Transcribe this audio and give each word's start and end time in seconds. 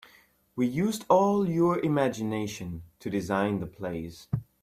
We 0.55 0.65
used 0.65 1.05
all 1.09 1.47
your 1.47 1.77
imgination 1.79 2.81
to 3.01 3.11
design 3.11 3.59
the 3.59 3.67
place. 3.67 4.27